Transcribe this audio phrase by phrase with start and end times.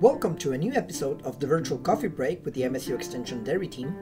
[0.00, 3.68] Welcome to a new episode of the Virtual Coffee Break with the MSU Extension Dairy
[3.68, 3.94] Team.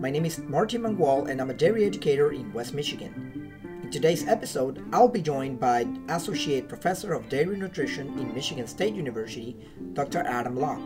[0.00, 3.52] My name is Marty Mangual and I'm a dairy educator in West Michigan.
[3.82, 8.94] In today's episode, I'll be joined by Associate Professor of Dairy Nutrition in Michigan State
[8.94, 9.56] University,
[9.92, 10.20] Dr.
[10.20, 10.80] Adam Lock.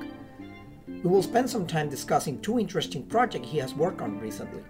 [0.88, 4.64] We will spend some time discussing two interesting projects he has worked on recently.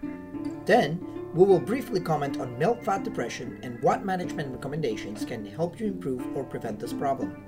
[0.66, 5.78] Then, we will briefly comment on milk fat depression and what management recommendations can help
[5.78, 7.44] you improve or prevent this problem.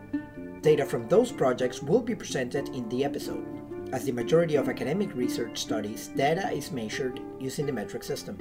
[0.60, 3.46] Data from those projects will be presented in the episode.
[3.90, 8.36] As the majority of academic research studies, data is measured using the metric system.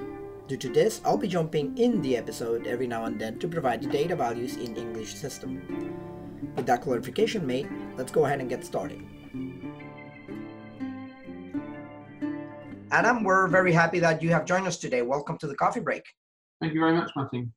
[0.50, 3.82] Due to this, I'll be jumping in the episode every now and then to provide
[3.82, 5.62] the data values in English system.
[6.58, 9.02] With that clarification made, let's go ahead and get started.
[12.92, 15.02] Adam, we're very happy that you have joined us today.
[15.02, 16.04] Welcome to the coffee break.
[16.62, 17.54] Thank you very much, Martin.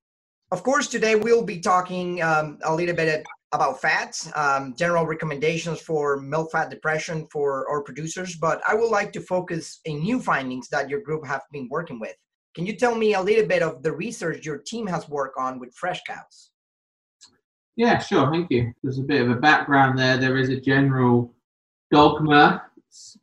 [0.50, 5.80] Of course, today we'll be talking um, a little bit about fats, um, general recommendations
[5.80, 10.20] for milk fat depression for our producers, but I would like to focus in new
[10.20, 12.16] findings that your group have been working with.
[12.56, 15.60] Can you tell me a little bit of the research your team has worked on
[15.60, 16.50] with fresh cows?
[17.76, 18.28] Yeah, sure.
[18.32, 18.72] Thank you.
[18.82, 20.16] There's a bit of a background there.
[20.16, 21.32] There is a general
[21.92, 22.62] dogma,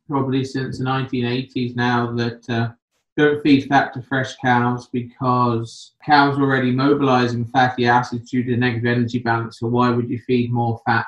[0.08, 2.70] probably since the 1980s now, that uh,
[3.16, 8.56] don't feed fat to fresh cows because cows are already mobilizing fatty acids due to
[8.56, 9.58] negative energy balance.
[9.58, 11.06] So why would you feed more fat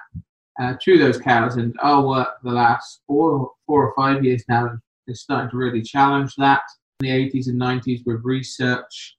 [0.60, 1.56] uh, to those cows?
[1.56, 5.82] And our work the last four, four or five years now is starting to really
[5.82, 6.62] challenge that.
[7.00, 9.16] In the 80s and 90s with research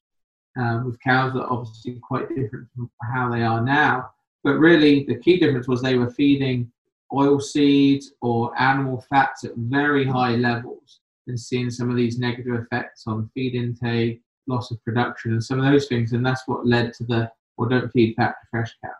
[0.59, 4.11] uh, with cows that are obviously quite different from how they are now.
[4.43, 6.71] But really, the key difference was they were feeding
[7.13, 12.53] oil seeds or animal fats at very high levels and seeing some of these negative
[12.55, 16.13] effects on feed intake, loss of production, and some of those things.
[16.13, 18.91] And that's what led to the or don't feed fat to fresh cow.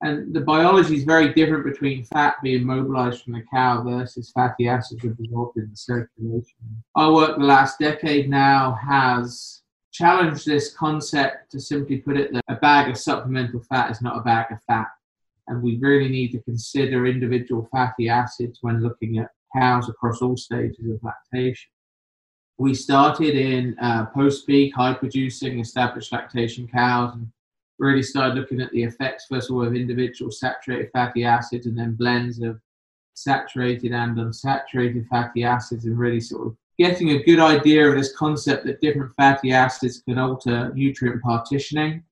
[0.00, 4.68] And the biology is very different between fat being mobilized from the cow versus fatty
[4.68, 6.56] acids that result in the circulation.
[6.94, 12.42] Our work the last decade now has challenged this concept to simply put it that
[12.48, 14.88] a bag of supplemental fat is not a bag of fat.
[15.46, 20.36] And we really need to consider individual fatty acids when looking at cows across all
[20.36, 21.70] stages of lactation.
[22.58, 27.28] We started in uh, post peak, high producing, established lactation cows and
[27.78, 31.76] really started looking at the effects, first of all, of individual saturated fatty acids and
[31.76, 32.60] then blends of
[33.14, 38.16] saturated and unsaturated fatty acids and really sort of getting a good idea of this
[38.16, 42.02] concept that different fatty acids can alter nutrient partitioning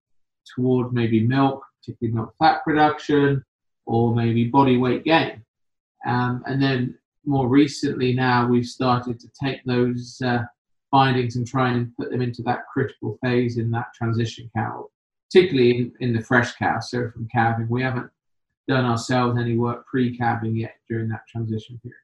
[0.54, 3.44] toward maybe milk, particularly milk fat production,
[3.86, 5.44] or maybe body weight gain.
[6.06, 10.42] Um, and then more recently now we've started to take those uh,
[10.90, 14.88] findings and try and put them into that critical phase in that transition cow,
[15.30, 17.68] particularly in, in the fresh cow, so from calving.
[17.68, 18.10] We haven't
[18.68, 21.96] done ourselves any work pre-calving yet during that transition period.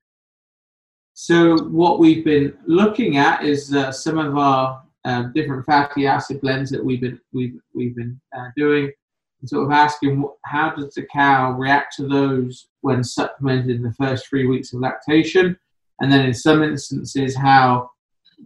[1.14, 6.40] So what we've been looking at is uh, some of our um, different fatty acid
[6.40, 8.92] blends that we've been we've we've been uh, doing
[9.40, 13.92] and sort of asking how does the cow react to those when supplemented in the
[13.92, 15.56] first three weeks of lactation,
[16.00, 17.90] and then in some instances how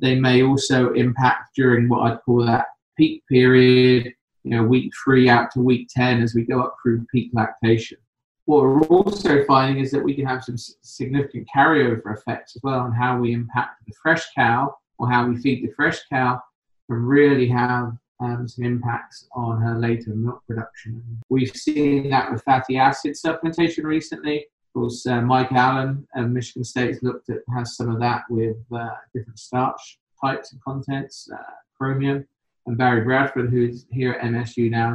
[0.00, 2.66] they may also impact during what I'd call that
[2.96, 7.06] peak period, you know, week three out to week 10 as we go up through
[7.12, 7.98] peak lactation.
[8.46, 12.80] What we're also finding is that we can have some significant carryover effects as well
[12.80, 16.40] on how we impact the fresh cow or how we feed the fresh cow
[16.88, 17.92] and really have
[18.22, 21.02] um, some impacts on her later milk production.
[21.28, 24.38] We've seen that with fatty acid supplementation recently.
[24.38, 28.22] Of course, uh, Mike Allen of Michigan State has looked at has some of that
[28.30, 32.26] with uh, different starch types and contents, uh, chromium,
[32.66, 34.94] and Barry Bradford, who's here at MSU now,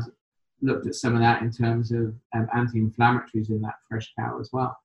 [0.62, 4.50] looked at some of that in terms of um, anti-inflammatories in that fresh cow as
[4.54, 4.76] well.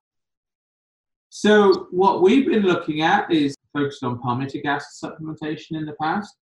[1.30, 6.36] So what we've been looking at is focused on palmitic acid supplementation in the past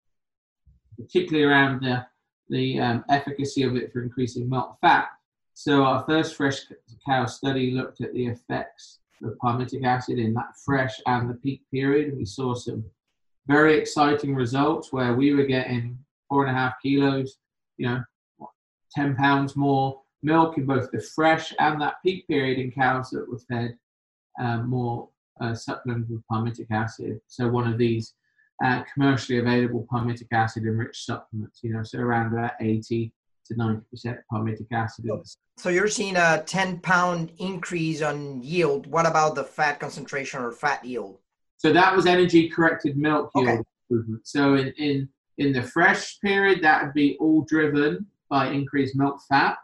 [0.99, 2.05] particularly around the,
[2.49, 5.09] the um, efficacy of it for increasing milk fat.
[5.55, 6.61] So our first fresh
[7.06, 11.62] cow study looked at the effects of palmitic acid in that fresh and the peak
[11.73, 12.17] period.
[12.17, 12.85] We saw some
[13.47, 15.99] very exciting results where we were getting
[16.29, 17.39] four and a half kilos,
[17.77, 18.03] you know,
[18.94, 23.29] 10 pounds more milk in both the fresh and that peak period in cows that
[23.29, 23.77] were fed
[24.41, 25.09] um, more
[25.41, 27.21] uh, supplemented with palmitic acid.
[27.27, 28.15] So one of these
[28.64, 33.12] uh, commercially available palmitic acid enriched supplements, you know, so around about 80
[33.46, 33.82] to 90%
[34.32, 35.06] palmitic acid.
[35.56, 38.87] So you're seeing a 10 pound increase on yield.
[38.87, 41.19] What about the fat concentration or fat yield?
[41.56, 43.62] So that was energy corrected milk yield okay.
[43.90, 44.26] improvement.
[44.26, 45.08] So in, in,
[45.38, 49.56] in the fresh period, that would be all driven by increased milk fat.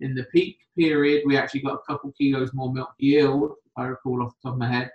[0.00, 3.84] In the peak period, we actually got a couple kilos more milk yield, if I
[3.84, 4.90] recall off the top of my head,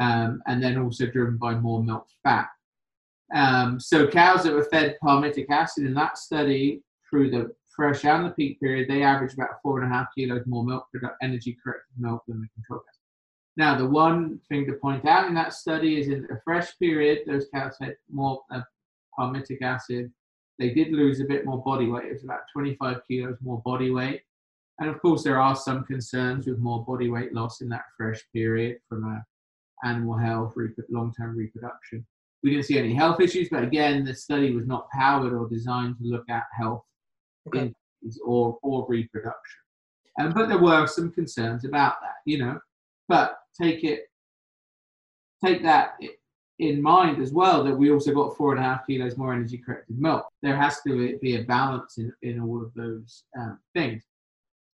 [0.00, 2.48] um, and then also driven by more milk fat.
[3.34, 8.26] Um, so cows that were fed palmitic acid in that study through the fresh and
[8.26, 10.86] the peak period, they averaged about four and a half kilos more milk
[11.22, 12.98] energy corrected milk than the control cows.
[13.56, 17.20] Now, the one thing to point out in that study is in the fresh period,
[17.26, 18.62] those cows had more uh,
[19.18, 20.12] palmitic acid.
[20.58, 22.06] They did lose a bit more body weight.
[22.06, 24.22] It was about 25 kilos more body weight.
[24.80, 28.24] And of course, there are some concerns with more body weight loss in that fresh
[28.32, 29.24] period from a
[29.84, 30.54] animal health,
[30.88, 32.06] long-term reproduction.
[32.42, 35.96] We didn't see any health issues, but again, the study was not powered or designed
[35.98, 36.84] to look at health
[37.48, 37.72] okay.
[38.24, 39.60] or, or reproduction.
[40.20, 42.58] Um, but there were some concerns about that, you know.
[43.08, 44.04] But take it,
[45.44, 45.94] take that
[46.58, 49.58] in mind as well that we also got four and a half kilos more energy
[49.58, 50.26] corrected milk.
[50.42, 54.04] There has to be a balance in, in all of those um, things.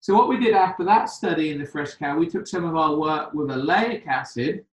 [0.01, 2.75] So what we did after that study in the fresh cow, we took some of
[2.75, 4.65] our work with oleic acid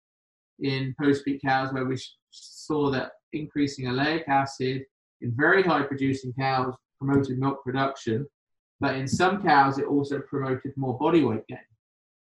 [0.59, 1.97] in post-peak cows where we
[2.31, 4.83] saw that increasing oleic acid
[5.21, 8.25] in very high producing cows promoted milk production,
[8.79, 11.57] but in some cows it also promoted more body weight gain.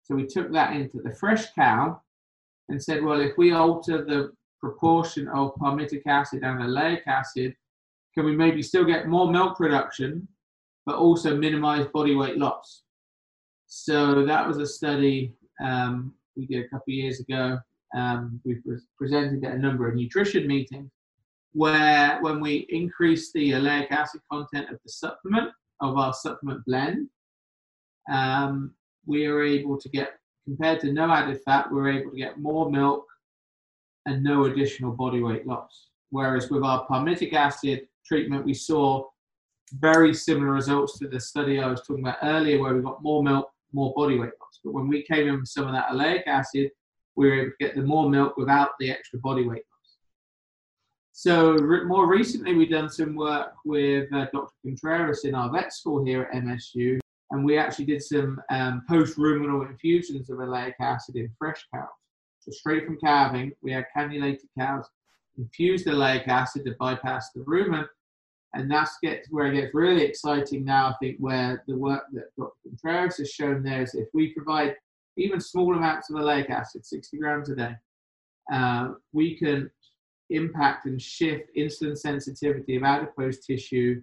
[0.03, 2.01] So we took that into the fresh cow
[2.69, 7.55] and said, well, if we alter the proportion of palmitic acid and oleic acid,
[8.15, 10.29] can we maybe still get more milk production,
[10.87, 12.83] but also minimize body weight loss?
[13.67, 15.33] So that was a study
[15.63, 17.59] um, we did a couple of years ago.
[17.95, 20.91] Um, we pre- presented at a number of nutrition meetings
[21.53, 25.51] where when we increase the oleic acid content of the supplement,
[25.81, 27.09] of our supplement blend,
[28.11, 28.73] um,
[29.07, 30.13] we are able to get,
[30.45, 33.05] compared to no added fat, we're able to get more milk
[34.07, 35.89] and no additional body weight loss.
[36.11, 39.05] Whereas with our palmitic acid treatment, we saw
[39.79, 43.23] very similar results to the study I was talking about earlier, where we got more
[43.23, 44.61] milk, more body weight loss.
[44.65, 46.71] But when we came in with some of that oleic acid,
[47.17, 49.97] we were able to get the more milk without the extra body weight loss.
[51.13, 54.53] So re- more recently, we've done some work with uh, Dr.
[54.65, 56.99] Contreras in our vet school here at MSU,
[57.31, 61.89] and we actually did some um, post-ruminal infusions of oleic acid in fresh cows.
[62.41, 64.87] So straight from calving, we had cannulated cows
[65.39, 67.87] infused the oleic acid to bypass the rumen,
[68.55, 70.89] and that's gets where it gets really exciting now.
[70.89, 72.53] I think where the work that Dr.
[72.65, 74.77] Contreras has shown there is if we provide
[75.17, 77.77] even small amounts of oleic acid, 60 grams a day,
[78.53, 79.71] uh, we can
[80.31, 84.01] impact and shift insulin sensitivity of adipose tissue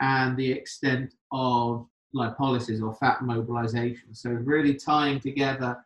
[0.00, 4.14] and the extent of lipolysis or fat mobilization.
[4.14, 5.84] So really tying together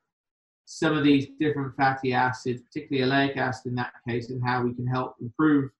[0.66, 4.74] some of these different fatty acids, particularly oleic acid in that case, and how we
[4.74, 5.70] can help improve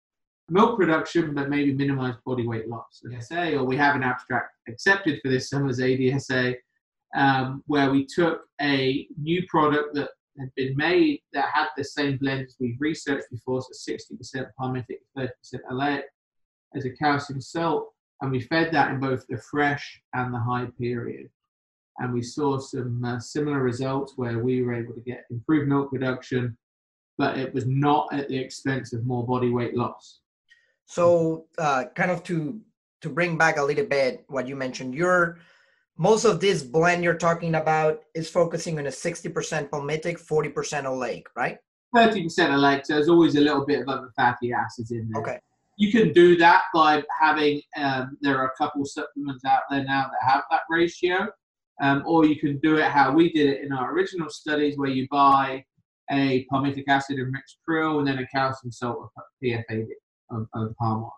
[0.49, 3.03] milk production, but maybe minimize body weight loss.
[3.05, 6.57] ADSA, or we have an abstract accepted for this summer's ADSA,
[7.15, 12.17] um, where we took a new product that had been made that had the same
[12.19, 15.29] blend as we researched before, so 60% palmitic, 30%
[15.71, 16.03] oleic,
[16.75, 17.89] as a calcium salt,
[18.21, 21.29] and we fed that in both the fresh and the high period.
[21.99, 25.91] And we saw some uh, similar results where we were able to get improved milk
[25.91, 26.57] production,
[27.17, 30.21] but it was not at the expense of more body weight loss.
[30.87, 32.61] So, uh, kind of to
[33.01, 35.39] to bring back a little bit what you mentioned, your
[35.99, 40.53] most of this blend you're talking about is focusing on a 60% palmitic, 40%
[40.85, 41.59] oleic, right?
[41.95, 42.87] 30% oleic.
[42.87, 45.23] So there's always a little bit of other fatty acids in there.
[45.23, 45.39] Okay
[45.79, 50.11] you can do that by having um, there are a couple supplements out there now
[50.11, 51.29] that have that ratio
[51.81, 54.91] um, or you can do it how we did it in our original studies where
[54.91, 55.65] you buy
[56.11, 59.87] a palmitic acid enriched prill and then a calcium salt of PFAD
[60.33, 61.13] of, of palm oil.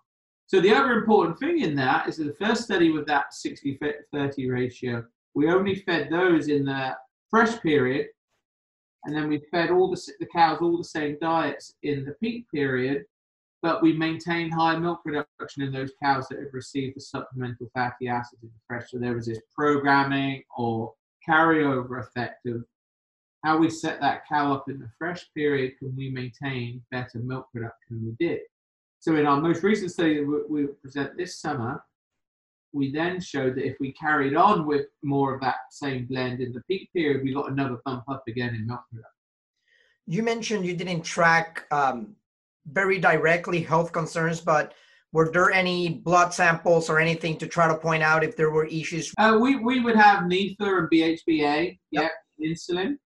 [0.50, 4.50] So the other important thing in that is that the first study with that 60-30
[4.50, 6.96] ratio, we only fed those in the
[7.30, 8.08] fresh period
[9.04, 12.46] and then we fed all the, the cows all the same diets in the peak
[12.52, 13.04] period
[13.62, 18.08] but we maintained high milk production in those cows that have received the supplemental fatty
[18.08, 18.90] acids in the fresh.
[18.90, 20.94] So there was this programming or
[21.28, 22.64] carryover effect of
[23.44, 27.46] how we set that cow up in the fresh period, can we maintain better milk
[27.52, 28.40] production we did?
[29.00, 31.82] So in our most recent study that we present this summer,
[32.72, 36.52] we then showed that if we carried on with more of that same blend in
[36.52, 39.10] the peak period, we got another bump up again in milk production.
[40.06, 42.14] You mentioned you didn't track um,
[42.66, 44.74] very directly health concerns, but
[45.12, 48.66] were there any blood samples or anything to try to point out if there were
[48.66, 49.12] issues?
[49.16, 52.12] Uh, we, we would have NEFA and BHBA, yep.
[52.38, 52.96] yeah, insulin.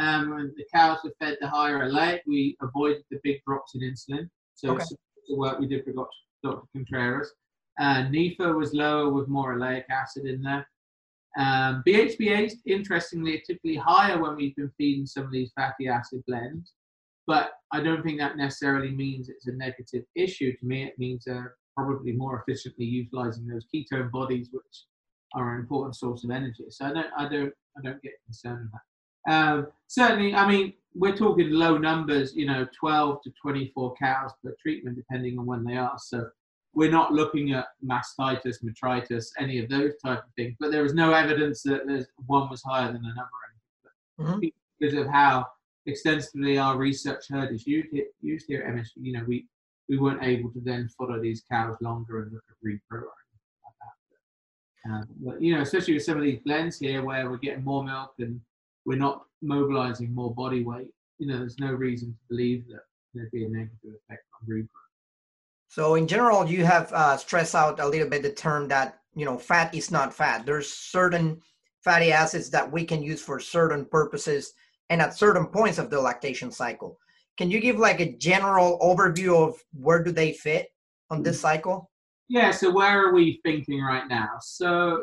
[0.00, 3.80] Um, when the cows were fed the higher oleic, we avoided the big drops in
[3.80, 4.28] insulin.
[4.54, 4.84] So okay.
[5.28, 6.66] The work we did for Dr.
[6.74, 7.32] Contreras.
[7.80, 10.66] Uh, NEFA was lower with more oleic acid in there.
[11.38, 16.72] Um, BHBA, interestingly, typically higher when we've been feeding some of these fatty acid blends,
[17.26, 20.56] but I don't think that necessarily means it's a negative issue.
[20.56, 24.84] To me, it means they're probably more efficiently utilizing those ketone bodies, which
[25.34, 26.64] are an important source of energy.
[26.70, 28.72] So I don't, I don't, I don't get concerned about.
[28.72, 28.97] that.
[29.28, 34.54] Um, certainly, I mean, we're talking low numbers, you know, 12 to 24 cows per
[34.60, 35.96] treatment, depending on when they are.
[35.98, 36.28] So
[36.74, 40.56] we're not looking at mastitis, metritis, any of those type of things.
[40.58, 43.28] But there is no evidence that there's one was higher than another.
[44.20, 44.48] Mm-hmm.
[44.80, 45.46] Because of how
[45.86, 47.88] extensively our research herd is used,
[48.20, 49.46] used here at MSU, you know, we,
[49.88, 53.04] we weren't able to then follow these cows longer and look at repro
[54.88, 57.84] um, but, you know, especially with some of these blends here where we're getting more
[57.84, 58.40] milk and
[58.88, 62.80] we're not mobilizing more body weight, you know, there's no reason to believe that
[63.12, 64.68] there'd be a negative effect on regrowth.
[65.68, 69.26] So in general, you have uh, stressed out a little bit the term that, you
[69.26, 70.46] know, fat is not fat.
[70.46, 71.38] There's certain
[71.84, 74.54] fatty acids that we can use for certain purposes
[74.88, 76.98] and at certain points of the lactation cycle.
[77.36, 80.68] Can you give like a general overview of where do they fit
[81.10, 81.42] on this mm.
[81.42, 81.90] cycle?
[82.28, 84.30] Yeah, so where are we thinking right now?
[84.40, 85.02] So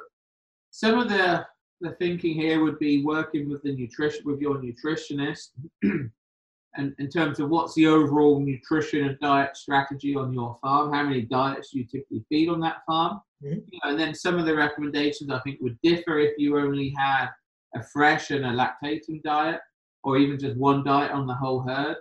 [0.71, 1.45] some of the
[1.81, 5.49] the thinking here would be working with the nutrition with your nutritionist
[5.83, 11.03] and in terms of what's the overall nutrition and diet strategy on your farm how
[11.03, 13.59] many diets do you typically feed on that farm mm-hmm.
[13.71, 16.93] you know, and then some of the recommendations i think would differ if you only
[16.97, 17.27] had
[17.75, 19.59] a fresh and a lactating diet
[20.03, 21.97] or even just one diet on the whole herd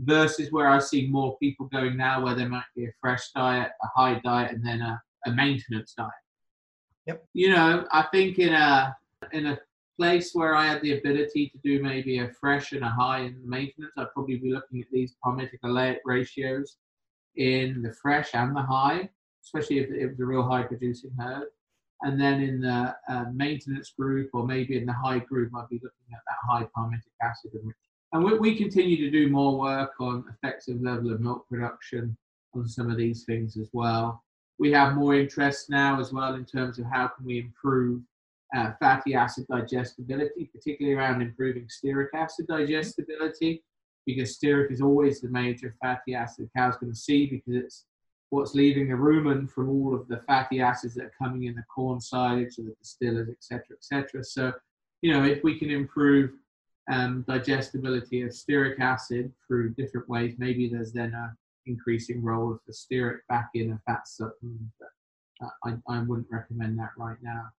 [0.00, 3.70] versus where i see more people going now where there might be a fresh diet
[3.82, 6.12] a high diet and then a, a maintenance diet
[7.06, 7.24] Yep.
[7.34, 8.96] You know, I think in a
[9.36, 9.58] in a
[9.98, 13.40] place where I had the ability to do maybe a fresh and a high in
[13.40, 16.76] the maintenance, I'd probably be looking at these palmitic oleic ratios
[17.36, 19.08] in the fresh and the high,
[19.44, 21.48] especially if it was a real high producing herd.
[22.02, 25.76] And then in the uh, maintenance group or maybe in the high group, I'd be
[25.76, 27.52] looking at that high palmitic acid.
[28.12, 32.16] And we, we continue to do more work on effective level of milk production
[32.54, 34.22] on some of these things as well.
[34.58, 38.02] We have more interest now as well in terms of how can we improve
[38.54, 43.62] uh, fatty acid digestibility, particularly around improving stearic acid digestibility,
[44.06, 47.86] because stearic is always the major fatty acid the cow's going to see because it's
[48.30, 51.64] what's leaving the rumen from all of the fatty acids that are coming in the
[51.72, 54.24] corn silage or the distillers, etc., etc.
[54.24, 54.52] So,
[55.02, 56.30] you know, if we can improve
[56.90, 61.36] um, digestibility of stearic acid through different ways, maybe there's then a
[61.66, 64.60] increasing role for stearic back in a fat supplement.
[64.78, 67.50] But uh, I, I wouldn't recommend that right now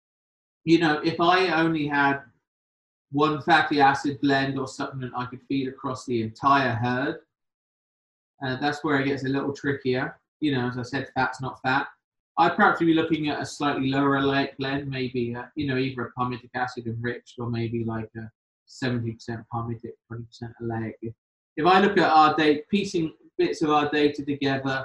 [0.66, 2.23] you know, if I only had
[3.12, 7.20] one fatty acid blend or supplement I could feed across the entire herd,
[8.44, 10.18] uh, that's where it gets a little trickier.
[10.40, 11.87] You know, as I said, fat's not fat.
[12.37, 16.02] I'd perhaps be looking at a slightly lower oleic blend, maybe, uh, you know, either
[16.02, 18.28] a palmitic acid enriched or maybe like a
[18.68, 19.16] 70%
[19.54, 20.25] palmitic, 20%
[20.62, 20.94] oleic.
[21.00, 21.14] If,
[21.56, 24.85] if I look at our data, piecing bits of our data together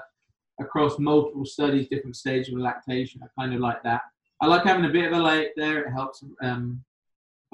[0.60, 4.02] across multiple studies, different stages of lactation, I kind of like that.
[4.42, 5.84] I like having a bit of a late there.
[5.84, 6.84] It helps um,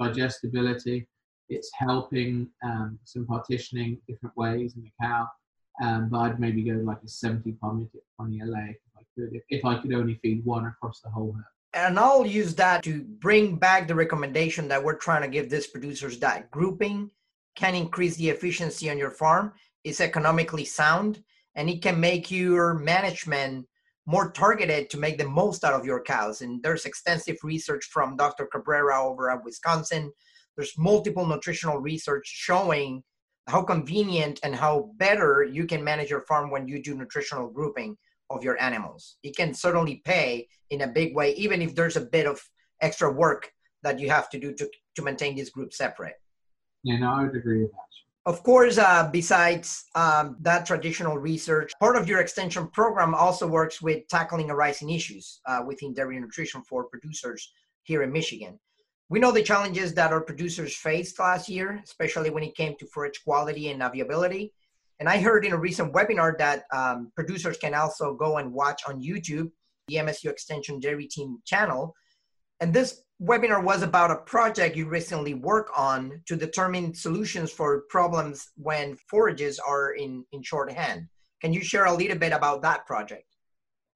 [0.00, 1.06] digestibility.
[1.50, 5.28] It's helping um, some partitioning different ways in the cow.
[5.82, 9.42] Um, but I'd maybe go like a 70 palmitic 20 LA if I could, if,
[9.50, 11.44] if I could only feed one across the whole herd.
[11.74, 15.66] And I'll use that to bring back the recommendation that we're trying to give these
[15.66, 17.10] producers that grouping
[17.54, 19.52] can increase the efficiency on your farm.
[19.84, 21.22] It's economically sound
[21.54, 23.66] and it can make your management
[24.08, 26.40] more targeted to make the most out of your cows.
[26.40, 28.46] And there's extensive research from Dr.
[28.46, 30.10] Cabrera over at Wisconsin.
[30.56, 33.02] There's multiple nutritional research showing
[33.48, 37.98] how convenient and how better you can manage your farm when you do nutritional grouping
[38.30, 39.18] of your animals.
[39.22, 42.40] It can certainly pay in a big way, even if there's a bit of
[42.80, 46.14] extra work that you have to do to, to maintain this group separate.
[46.82, 47.87] Yeah, no, I would agree with that.
[48.28, 53.80] Of course, uh, besides um, that traditional research, part of your extension program also works
[53.80, 57.50] with tackling arising issues uh, within dairy nutrition for producers
[57.84, 58.60] here in Michigan.
[59.08, 62.86] We know the challenges that our producers faced last year, especially when it came to
[62.88, 64.52] forage quality and availability.
[65.00, 68.82] And I heard in a recent webinar that um, producers can also go and watch
[68.86, 69.50] on YouTube
[69.88, 71.94] the MSU Extension Dairy Team channel.
[72.60, 77.82] And this webinar was about a project you recently work on to determine solutions for
[77.88, 81.08] problems when forages are in, in short hand.
[81.40, 83.24] Can you share a little bit about that project?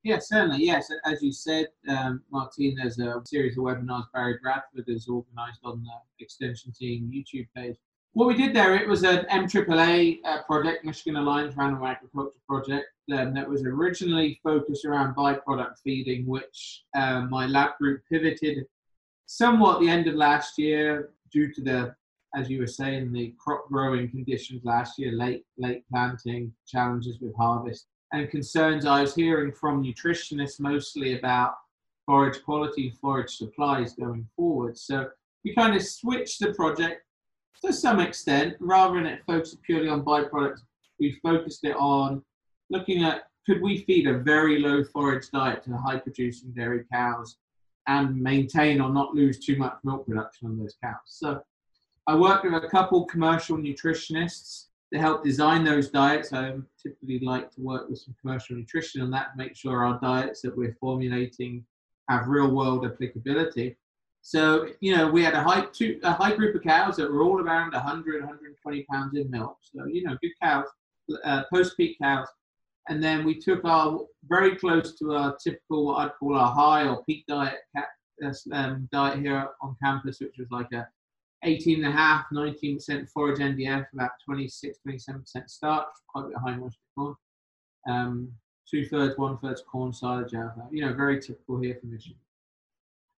[0.05, 0.65] Yes, certainly.
[0.65, 5.61] Yes, as you said, um, Martin, there's a series of webinars Barry Bradford has organized
[5.63, 7.77] on the Extension Team YouTube page.
[8.15, 12.33] what we did there, it was an MAAA uh, project, Michigan Alliance for Animal Agriculture
[12.49, 18.67] Project, um, that was originally focused around byproduct feeding, which um, my lab group pivoted
[19.27, 21.95] somewhat the end of last year due to the,
[22.35, 27.35] as you were saying, the crop growing conditions last year, late late planting, challenges with
[27.37, 31.55] harvest, and concerns I was hearing from nutritionists mostly about
[32.07, 34.77] forage quality, forage supplies going forward.
[34.77, 35.09] So
[35.45, 37.03] we kind of switched the project
[37.65, 40.63] to some extent, rather than it focus purely on byproducts,
[40.99, 42.23] we focused it on
[42.71, 47.37] looking at could we feed a very low forage diet to high producing dairy cows
[47.87, 50.97] and maintain or not lose too much milk production on those cows.
[51.07, 51.43] So
[52.07, 56.33] I worked with a couple commercial nutritionists to help design those diets.
[56.33, 60.43] I typically like to work with some commercial nutrition on that make sure our diets
[60.43, 61.65] that we're formulating
[62.09, 63.77] have real world applicability.
[64.21, 67.23] So, you know, we had a high, two, a high group of cows that were
[67.23, 69.59] all around 100, 120 pounds in milk.
[69.63, 70.67] So, you know, good cows,
[71.25, 72.29] uh, post peak cows.
[72.89, 76.89] And then we took our very close to our typical, what I'd call our high
[76.89, 80.87] or peak diet uh, um, diet here on campus, which was like a
[81.45, 87.15] 18.5, 19% forage NDF, about 26, 27% starch, quite a bit high moisture corn.
[87.89, 88.33] Um,
[88.69, 90.33] two thirds, one thirds corn silage.
[90.71, 92.19] You know, very typical here for Michigan.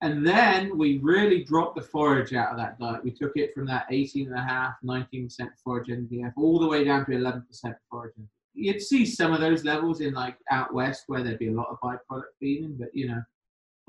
[0.00, 3.04] And then we really dropped the forage out of that diet.
[3.04, 7.42] We took it from that 18.5, 19% forage NDF all the way down to 11%
[7.90, 8.28] forage NDF.
[8.54, 11.68] You'd see some of those levels in like out west where there'd be a lot
[11.70, 13.22] of byproduct feeding, but you know,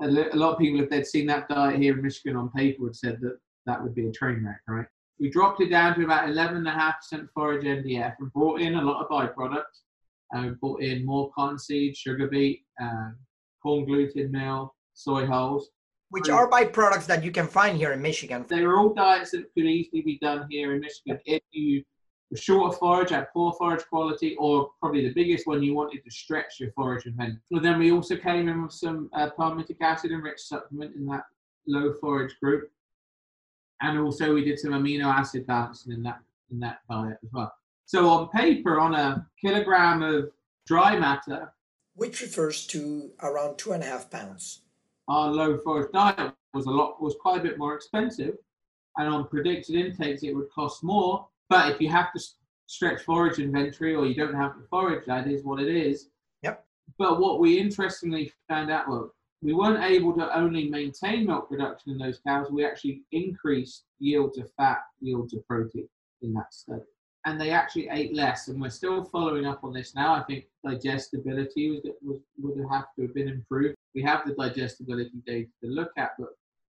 [0.02, 2.96] a, lot of people, if they'd seen that diet here in Michigan on paper, would
[2.96, 4.86] said that that would be a train wreck, right?
[5.18, 9.08] We dropped it down to about 11.5% forage NDF and brought in a lot of
[9.08, 9.62] byproducts.
[10.34, 13.10] Uh, brought in more cottonseed, sugar beet, uh,
[13.62, 15.70] corn gluten meal, soy hulls
[16.10, 18.44] which are byproducts that you can find here in Michigan.
[18.48, 21.82] They are all diets that could easily be done here in Michigan if you
[22.30, 26.04] were short of forage, had poor forage quality, or probably the biggest one, you wanted
[26.04, 27.40] to stretch your forage inventory.
[27.50, 31.24] Well, then we also came in with some uh, palmitic acid enriched supplement in that
[31.66, 32.70] low forage group.
[33.82, 36.20] And also we did some amino acid balancing in that
[36.50, 37.52] in that diet as well.
[37.84, 40.30] So on paper, on a kilogram of
[40.66, 41.52] dry matter,
[41.94, 44.62] which refers to around two and a half pounds
[45.08, 48.34] our low forage diet was a lot was quite a bit more expensive,
[48.96, 51.26] and on predicted intakes it would cost more.
[51.48, 52.20] But if you have to
[52.66, 56.08] stretch forage inventory or you don't have the forage, that is what it is.
[56.42, 56.64] Yep.
[56.98, 59.10] But what we interestingly found out was
[59.42, 64.38] we weren't able to only maintain milk production in those cows, we actually increased yields
[64.38, 65.88] of fat, yields of protein
[66.22, 66.82] in that study
[67.26, 68.48] and they actually ate less.
[68.48, 70.14] And we're still following up on this now.
[70.14, 73.74] I think digestibility was, was, would have to have been improved.
[73.94, 76.28] We have the digestibility data to look at, but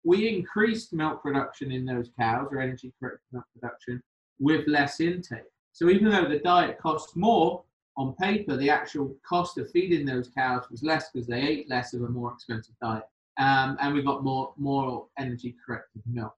[0.03, 4.03] we increased milk production in those cows or energy corrected milk production
[4.41, 5.43] with less intake.
[5.71, 7.63] So even though the diet costs more
[7.95, 11.93] on paper, the actual cost of feeding those cows was less because they ate less
[11.93, 13.03] of a more expensive diet.
[13.37, 16.35] Um, and we got more more energy corrected milk.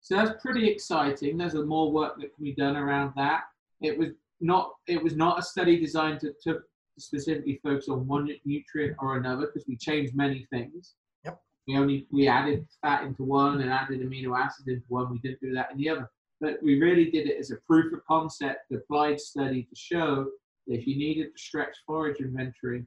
[0.00, 1.36] So that's pretty exciting.
[1.36, 3.42] There's a more work that can be done around that.
[3.80, 6.60] It was not it was not a study designed to, to
[6.98, 10.94] specifically focus on one nutrient or another because we changed many things.
[11.24, 11.40] Yep.
[11.66, 15.10] We only we added fat into one and added amino acids into one.
[15.10, 16.10] We didn't do that in the other.
[16.42, 20.26] But we really did it as a proof of concept applied study to show
[20.66, 22.84] that if you needed to stretch forage inventory,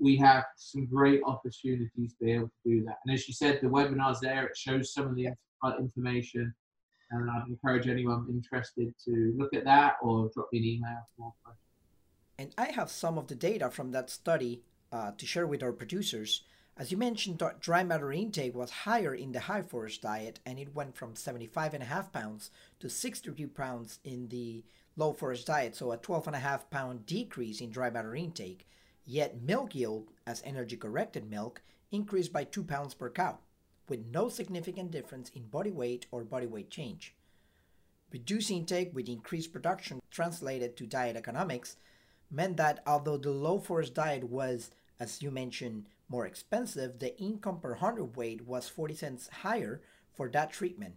[0.00, 2.98] we have some great opportunities to be able to do that.
[3.04, 4.46] And as you said, the webinar's there.
[4.46, 5.30] It shows some of the
[5.80, 6.54] information.
[7.10, 11.34] And I'd encourage anyone interested to look at that or drop me an email.
[12.38, 15.72] And I have some of the data from that study uh, to share with our
[15.72, 16.44] producers.
[16.78, 20.74] As you mentioned, dry matter intake was higher in the high forage diet, and it
[20.74, 24.62] went from 75.5 pounds to 63 pounds in the
[24.94, 28.66] low forage diet, so a 12.5 pound decrease in dry matter intake.
[29.06, 33.38] Yet milk yield, as energy corrected milk, increased by 2 pounds per cow
[33.88, 37.14] with no significant difference in body weight or body weight change.
[38.12, 41.76] Reduced intake with increased production translated to diet economics
[42.30, 47.60] meant that although the low forage diet was, as you mentioned, more expensive, the income
[47.60, 49.82] per hundredweight was 40 cents higher
[50.14, 50.94] for that treatment,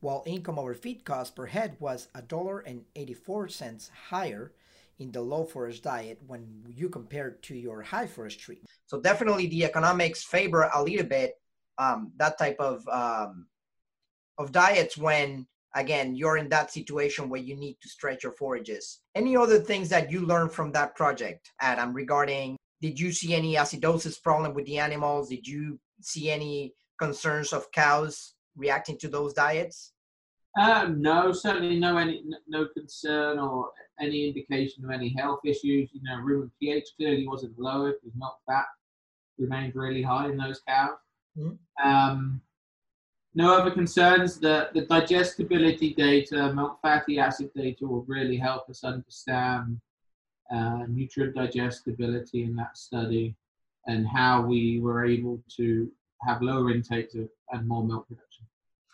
[0.00, 4.52] while income over feed cost per head was $1.84 higher
[4.98, 8.68] in the low forage diet when you compare it to your high forage treatment.
[8.86, 11.34] So definitely the economics favor a little bit
[11.78, 13.46] um, that type of um,
[14.36, 19.00] of diets when again you're in that situation where you need to stretch your forages
[19.14, 23.54] any other things that you learned from that project adam regarding did you see any
[23.54, 29.32] acidosis problem with the animals did you see any concerns of cows reacting to those
[29.32, 29.92] diets
[30.58, 35.90] Uh, no, certainly no any no concern or any indication of any health issues.
[35.92, 38.66] You know, rumen pH clearly wasn't lower because milk fat
[39.38, 40.98] remained really high in those cows.
[41.36, 41.88] Mm-hmm.
[41.88, 42.40] Um,
[43.34, 44.38] no other concerns.
[44.38, 49.80] The, the digestibility data, milk fatty acid data will really help us understand
[50.50, 53.34] uh, nutrient digestibility in that study
[53.86, 55.90] and how we were able to
[56.26, 58.44] have lower intakes of, and more milk production.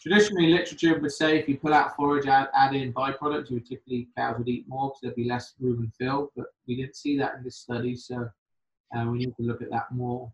[0.01, 3.67] Traditionally, literature would say if you pull out forage, add, add in byproducts, you would
[3.67, 6.97] typically cows would eat more because there'd be less room rumen fill, but we didn't
[6.97, 8.29] see that in this study, so
[8.95, 10.31] uh, we need to look at that more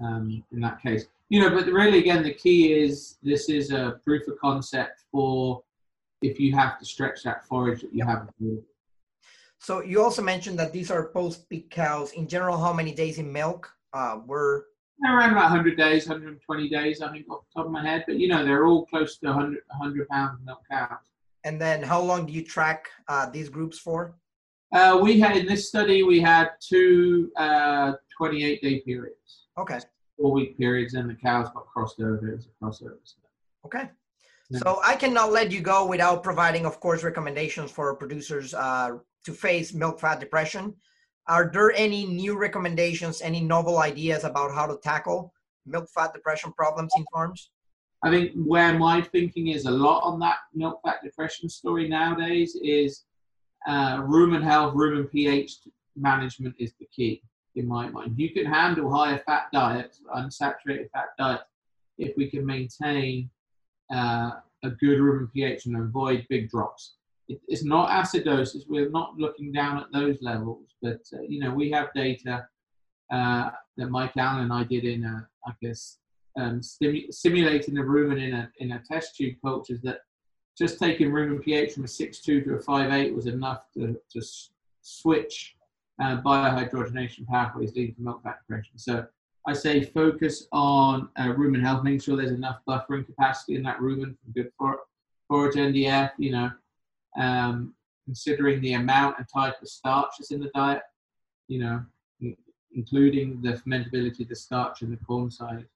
[0.00, 1.06] um, in that case.
[1.30, 5.62] You know, but really, again, the key is this is a proof of concept for
[6.22, 8.28] if you have to stretch that forage that you have.
[9.58, 12.12] So you also mentioned that these are post-peak cows.
[12.12, 14.66] In general, how many days in milk uh, were?
[15.04, 18.04] Around about 100 days, 120 days, I think, off the top of my head.
[18.06, 20.98] But you know, they're all close to 100, 100 pound milk cows.
[21.44, 24.14] And then, how long do you track uh, these groups for?
[24.72, 29.46] Uh, we had in this study, we had two uh, 28 day periods.
[29.56, 29.78] Okay.
[30.16, 32.98] Four week periods, and the cows got crossed over as a crossover.
[33.64, 33.88] Okay.
[34.52, 39.32] So I cannot let you go without providing, of course, recommendations for producers uh, to
[39.32, 40.74] face milk fat depression.
[41.26, 45.32] Are there any new recommendations, any novel ideas about how to tackle
[45.66, 47.50] milk fat depression problems in farms?
[48.02, 52.56] I think where my thinking is a lot on that milk fat depression story nowadays
[52.62, 53.04] is
[53.66, 55.56] uh, rumen health, rumen pH
[55.96, 57.22] management is the key
[57.56, 58.14] in my mind.
[58.16, 61.42] You can handle higher fat diets, unsaturated fat diets,
[61.98, 63.28] if we can maintain
[63.92, 64.30] uh,
[64.62, 66.94] a good rumen pH and avoid big drops.
[67.28, 68.68] It, it's not acidosis.
[68.68, 72.46] We're not looking down at those levels, but uh, you know we have data
[73.12, 75.98] uh, that Mike Allen and I did in, a, I guess,
[76.38, 80.00] um, simulating the rumen in a in a test tube cultures that
[80.56, 84.20] just taking rumen pH from a 6.2 to a 5.8 was enough to, to
[84.82, 85.54] switch
[86.02, 88.76] uh, biohydrogenation pathways leading to milk fat depression.
[88.76, 89.06] So
[89.46, 93.78] I say focus on uh, rumen health, making sure there's enough buffering capacity in that
[93.78, 94.80] rumen for good for,
[95.28, 96.50] forage NDF, you know,
[97.18, 100.82] um, considering the amount and type of starch that's in the diet,
[101.48, 101.84] you know,
[102.72, 105.66] including the fermentability of the starch in the corn side.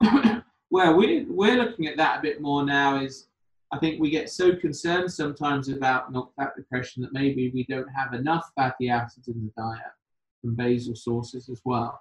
[0.68, 3.26] Where we, we're looking at that a bit more now is
[3.72, 7.88] I think we get so concerned sometimes about milk fat depression that maybe we don't
[7.88, 9.92] have enough fatty acids in the diet
[10.40, 12.00] from basal sources as well.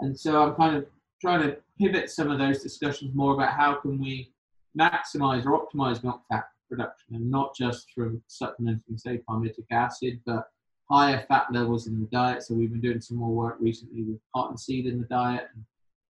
[0.00, 0.86] And so I'm kind of
[1.20, 4.32] trying to pivot some of those discussions more about how can we
[4.78, 10.48] maximize or optimize milk fat production and not just from supplementing, say, palmitic acid, but
[10.90, 12.42] higher fat levels in the diet.
[12.42, 15.48] So we've been doing some more work recently with cottonseed in the diet.
[15.54, 15.64] And,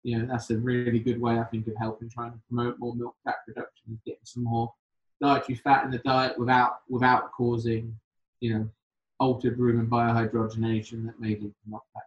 [0.03, 2.95] you know, that's a really good way, I think, of helping trying to promote more
[2.95, 4.73] milk fat production and getting some more
[5.21, 7.95] dietary fat in the diet without without causing,
[8.39, 8.69] you know,
[9.19, 12.03] altered rumen biohydrogenation that may lead to milk fat.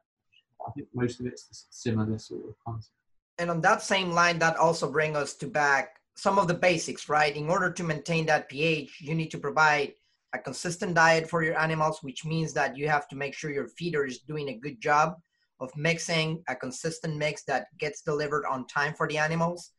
[0.67, 2.93] I think most of it's similar sort of concept.
[3.39, 7.09] And on that same line, that also brings us to back some of the basics,
[7.09, 7.37] right?
[7.37, 9.93] In order to maintain that pH, you need to provide
[10.33, 13.69] a consistent diet for your animals, which means that you have to make sure your
[13.69, 15.17] feeder is doing a good job
[15.61, 19.73] of mixing a consistent mix that gets delivered on time for the animals.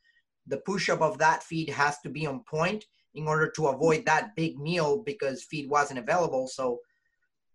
[0.46, 4.06] The push up of that feed has to be on point in order to avoid
[4.06, 6.48] that big meal because feed wasn't available.
[6.48, 6.80] So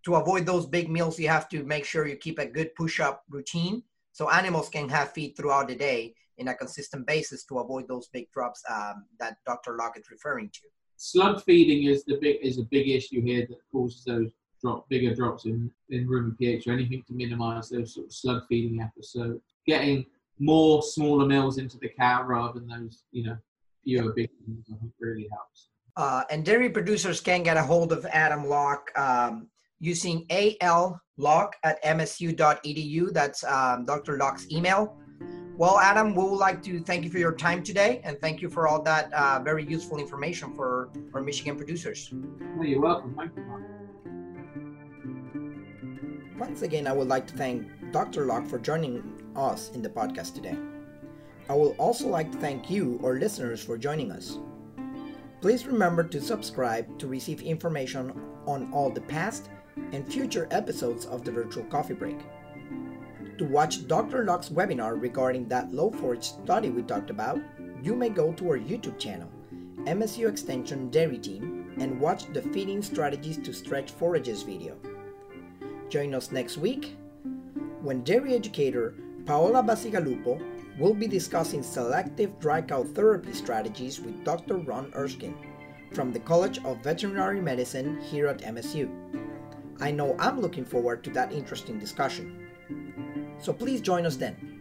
[0.05, 2.99] to avoid those big meals, you have to make sure you keep a good push
[2.99, 7.59] up routine so animals can have feed throughout the day in a consistent basis to
[7.59, 9.77] avoid those big drops um, that Dr.
[9.79, 10.61] Lock is referring to.
[10.97, 15.15] Slug feeding is the big is a big issue here that causes those drop bigger
[15.15, 19.43] drops in in rumen pH or anything to minimise those sort of slug feeding episodes.
[19.67, 20.07] Getting
[20.39, 23.37] more smaller meals into the cow rather than those you know
[23.85, 25.69] fewer big ones I think really helps.
[25.97, 29.49] Uh, and dairy producers can get a hold of Adam Lock um,
[29.81, 33.13] using al locke at msu.edu.
[33.13, 34.17] That's um, Dr.
[34.17, 34.97] Lock's email.
[35.57, 38.49] Well, Adam, we would like to thank you for your time today and thank you
[38.49, 42.11] for all that uh, very useful information for our Michigan producers.
[42.57, 43.15] Well, you're welcome.
[43.17, 43.43] Thank you.
[46.39, 48.25] Once again, I would like to thank Dr.
[48.25, 50.57] Lock for joining us in the podcast today.
[51.49, 54.39] I would also like to thank you, our listeners, for joining us.
[55.41, 58.13] Please remember to subscribe to receive information
[58.47, 59.51] on all the past
[59.93, 62.19] and future episodes of the Virtual Coffee Break.
[63.43, 64.25] To watch Dr.
[64.25, 67.41] Lock's webinar regarding that low forage study we talked about,
[67.83, 69.29] you may go to our YouTube channel,
[69.79, 74.77] MSU Extension Dairy Team, and watch the Feeding Strategies to Stretch Forages video.
[75.89, 76.97] Join us next week
[77.81, 78.95] when dairy educator
[79.27, 80.41] Paola Bacigalupo
[80.79, 84.59] will be discussing selective dry cow therapy strategies with Dr.
[84.59, 85.35] Ron Erskine,
[85.91, 88.89] from the College of Veterinary Medicine here at MSU.
[89.81, 92.42] I know I'm looking forward to that interesting discussion.
[93.43, 94.52] So please join us then.